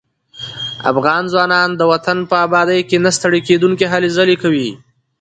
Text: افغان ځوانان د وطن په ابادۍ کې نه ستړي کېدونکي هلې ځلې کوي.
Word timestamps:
افغان 0.91 1.23
ځوانان 1.31 1.69
د 1.75 1.81
وطن 1.91 2.17
په 2.29 2.35
ابادۍ 2.45 2.81
کې 2.89 2.97
نه 3.05 3.11
ستړي 3.17 3.41
کېدونکي 3.47 3.85
هلې 3.93 4.09
ځلې 4.17 4.35
کوي. 4.43 4.69